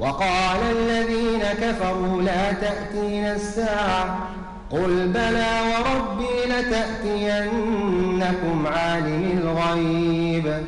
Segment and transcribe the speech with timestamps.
[0.00, 4.18] وقال الذين كفروا لا تأتينا الساعة
[4.70, 7.86] قل بلى وربي لتأتينكم
[8.66, 10.62] عالم الغيب.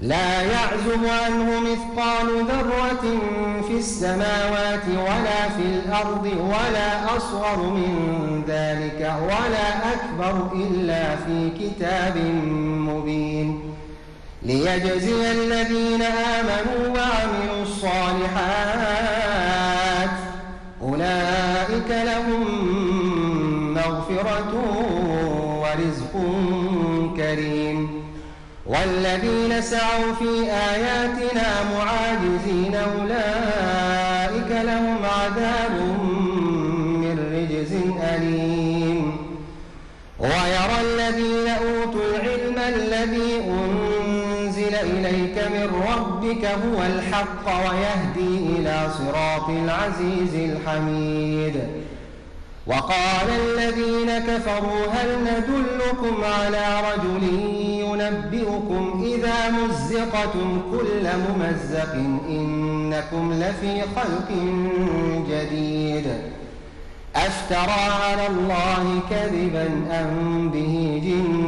[0.00, 3.04] لا يعزب عنه مثقال ذرة
[3.68, 7.94] في السماوات ولا في الأرض ولا أصغر من
[8.48, 12.16] ذلك ولا أكبر إلا في كتاب
[12.88, 13.67] مبين.
[14.42, 18.48] ليجزي الذين آمنوا وعملوا الصالحات.
[20.82, 22.44] أولئك لهم
[23.74, 24.52] مغفرة
[25.62, 26.14] ورزق
[27.16, 27.78] كريم.
[28.66, 35.80] والذين سعوا في آياتنا معاجزين أولئك لهم عذاب
[37.02, 37.72] من رجز
[38.14, 39.16] أليم.
[40.18, 43.87] ويرى الذين أوتوا العلم الذي أنزل
[44.82, 51.56] إليك من ربك هو الحق ويهدي إلى صراط العزيز الحميد.
[52.66, 57.22] وقال الذين كفروا هل ندلكم على رجل
[57.64, 61.92] ينبئكم إذا مزقتم كل ممزق
[62.28, 64.30] إنكم لفي خلق
[65.30, 66.06] جديد.
[67.16, 71.47] أفترى على الله كذبا أم به جنة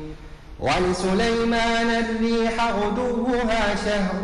[0.61, 4.21] ولسليمان الريح غدوها شهر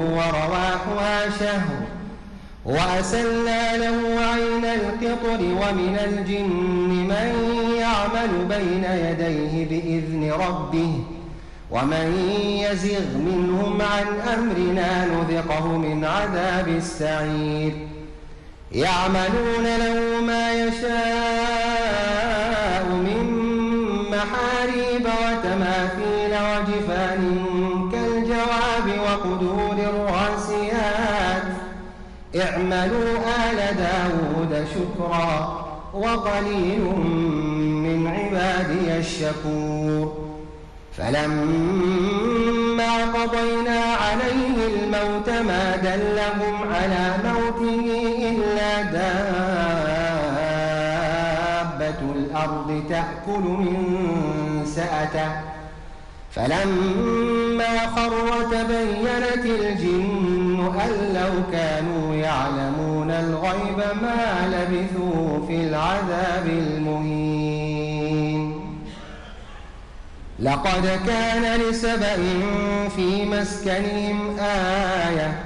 [0.00, 1.84] ورواحها شهر
[2.64, 6.50] وأسلنا له عين القطر ومن الجن
[7.08, 7.28] من
[7.78, 10.92] يعمل بين يديه بإذن ربه
[11.70, 12.18] ومن
[12.62, 14.06] يزغ منهم عن
[14.38, 17.72] أمرنا نذقه من عذاب السعير
[18.72, 20.94] يعملون له ما يشاء
[22.90, 23.44] من
[24.10, 24.63] محاريب
[32.74, 33.18] اعملوا
[33.50, 35.64] آل داود شكرا
[35.94, 36.84] وقليل
[37.84, 40.24] من عبادي الشكور.
[40.98, 42.24] فلما
[43.04, 47.86] قضينا عليه الموت ما دلهم على موته
[48.30, 49.20] إلا دابة
[52.16, 53.82] الأرض تأكل من
[54.66, 55.53] سأته
[56.34, 68.40] فلما خر تبينت الجن أن لو كانوا يعلمون الغيب ما لبثوا في العذاب المهين.
[70.40, 72.16] لقد كان لسبأ
[72.96, 75.44] في مسكنهم آية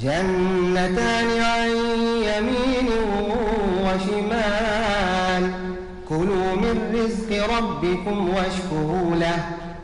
[0.00, 1.70] جنتان عن
[2.28, 2.88] يمين
[3.84, 5.50] وشمال.
[6.08, 9.55] كلوا من رزق ربكم واشكروا له.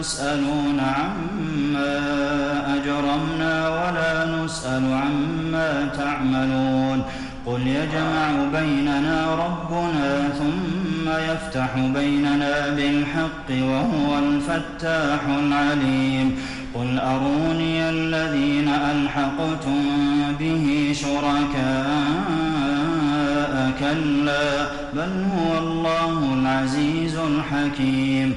[0.00, 1.96] تسألون عما
[2.76, 7.02] أجرمنا ولا نسأل عما تعملون
[7.46, 16.36] قل يجمع بيننا ربنا ثم يفتح بيننا بالحق وهو الفتاح العليم
[16.74, 19.84] قل أروني الذين ألحقتم
[20.40, 22.36] به شركاء
[23.80, 28.36] كلا بل هو الله العزيز الحكيم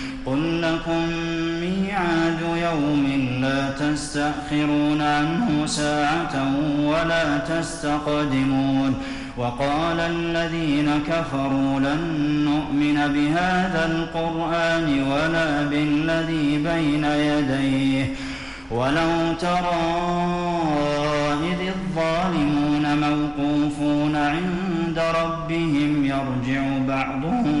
[0.25, 1.01] قل لكم
[1.61, 6.53] ميعاد يوم لا تستأخرون عنه ساعة
[6.85, 8.95] ولا تستقدمون
[9.37, 12.01] وقال الذين كفروا لن
[12.45, 18.13] نؤمن بهذا القرآن ولا بالذي بين يديه
[18.71, 19.81] ولو ترى
[21.43, 27.60] إذ الظالمون موقوفون عند ربهم يرجع بعضهم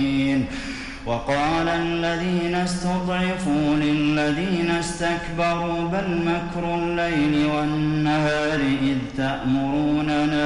[1.05, 10.45] وقال الذين استضعفوا للذين استكبروا بل مكر الليل والنهار إذ تأمروننا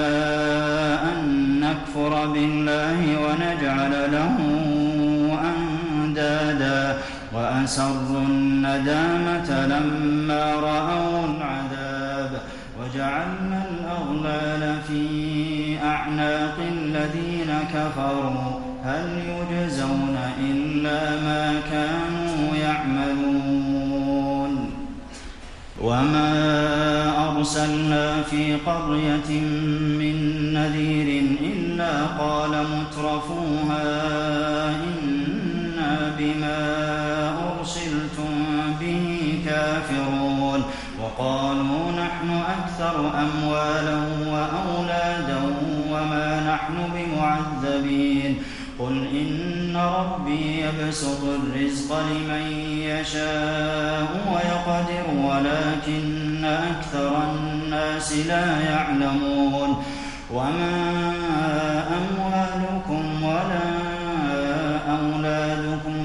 [1.04, 4.38] أن نكفر بالله ونجعل له
[5.56, 6.98] أندادا
[7.34, 12.42] وأسروا الندامة لما رأوا العذاب
[12.80, 18.55] وجعلنا الأغلال في أعناق الذين كفروا
[18.86, 24.52] هل يجزون إلا ما كانوا يعملون؟
[25.82, 26.32] وما
[27.30, 29.40] أرسلنا في قرية
[30.00, 30.16] من
[30.54, 33.90] نذير إلا قال مترفوها
[34.70, 36.60] إنا بما
[37.58, 38.34] أرسلتم
[38.80, 40.64] به كافرون.
[41.04, 45.42] وقالوا نحن أكثر أموالا وأولادا
[45.92, 48.35] وما نحن بمعذبين.
[48.80, 59.84] قل إن ربي يبسط الرزق لمن يشاء ويقدر ولكن أكثر الناس لا يعلمون.
[60.34, 63.68] وما أموالكم ولا
[64.90, 65.96] أولادكم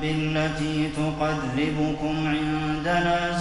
[0.00, 3.35] بالتي تقربكم عندنا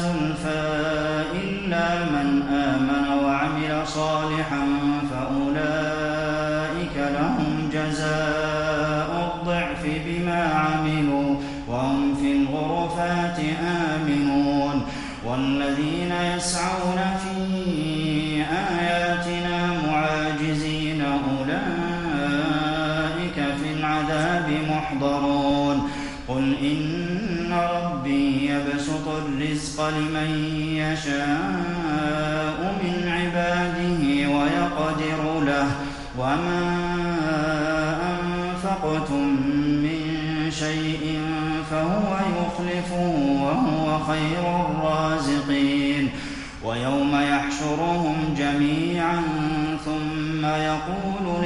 [16.45, 17.35] يسعون في
[18.43, 21.47] آياتنا معاجزين أولئك
[23.33, 25.77] في العذاب محضرون.
[26.27, 30.31] قل إن ربي يبسط الرزق لمن
[30.75, 34.01] يشاء من عباده
[34.35, 35.67] ويقدر له.
[36.19, 36.65] وما
[38.11, 39.25] أنفقتم
[39.83, 40.01] من
[40.51, 41.19] شيء
[41.71, 43.07] فهو يخلفه
[43.43, 45.64] وهو خير الرازقين.
[46.65, 49.21] ويوم يحشرهم جميعا
[49.85, 51.45] ثم يقول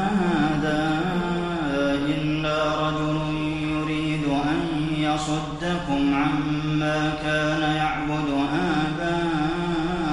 [5.21, 8.29] يصدكم عما كان يعبد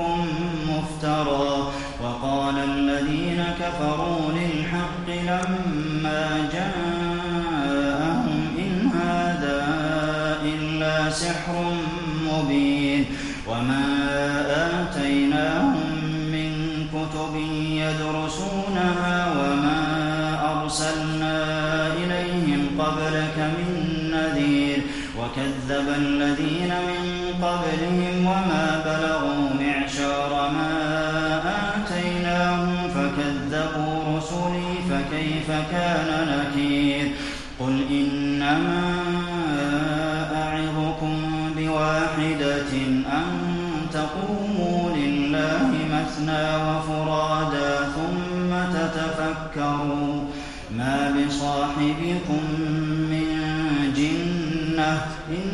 [0.68, 1.72] مفترى
[2.02, 9.60] وقال الذين كفروا للحق لما جاءهم إن هذا
[10.42, 11.74] إلا سحر
[12.32, 13.04] مبين
[13.48, 13.84] وما
[14.48, 15.73] آتيناهم
[25.96, 27.04] الذين من
[27.42, 30.74] قبلهم وما بلغوا معشار ما
[31.76, 37.10] آتيناهم فكذبوا رسلي فكيف كان نكير
[37.60, 38.94] قل إنما
[40.36, 41.16] أعظكم
[41.56, 42.72] بواحدة
[43.12, 43.26] أن
[43.92, 50.24] تقوموا لله مثنى وفرادا ثم تتفكروا
[50.76, 52.42] ما بصاحبكم
[53.10, 53.28] من
[53.96, 55.53] جنة إن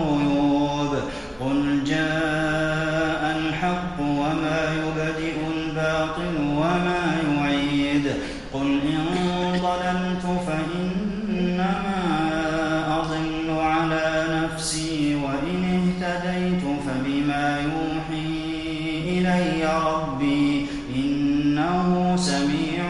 [19.31, 22.83] إلي ربي إنه سميع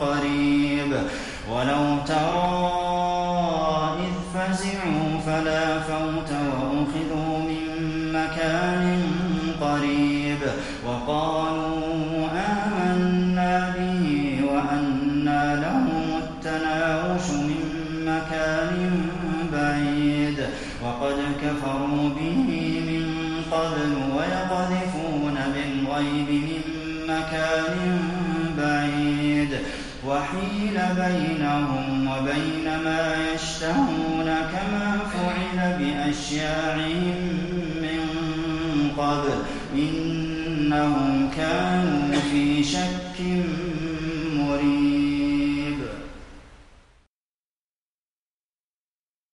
[0.00, 0.92] قريب.
[1.52, 2.58] ولو ترى
[4.06, 7.64] إذ فزعوا فلا فوت وأخذوا من
[8.12, 9.02] مكان
[9.60, 10.38] قريب.
[10.86, 14.04] وقالوا آمنا به
[14.44, 17.64] وأنى لهم التناوش من
[18.06, 19.00] مكان
[19.52, 20.38] بعيد.
[20.84, 22.48] وقد كفروا به
[22.88, 23.04] من
[23.52, 24.47] قبل ويقذفون
[25.98, 26.62] بالغيب من
[27.08, 27.76] مكان
[28.58, 29.48] بعيد
[30.06, 37.18] وحيل بينهم وبين ما يشتهون كما فعل بأشياعهم
[37.82, 38.00] من
[38.98, 39.38] قبل
[39.74, 43.18] إنهم كانوا في شك